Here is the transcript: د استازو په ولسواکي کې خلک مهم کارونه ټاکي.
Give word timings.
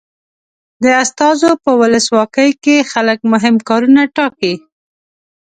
د 0.83 0.85
استازو 1.03 1.51
په 1.63 1.71
ولسواکي 1.81 2.49
کې 2.63 2.87
خلک 2.91 3.19
مهم 3.31 3.55
کارونه 3.69 4.01
ټاکي. 4.15 4.53